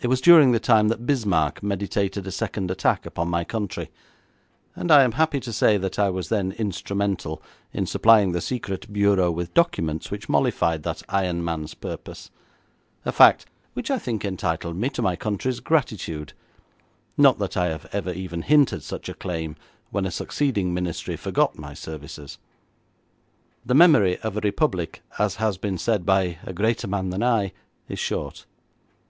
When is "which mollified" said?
10.08-10.84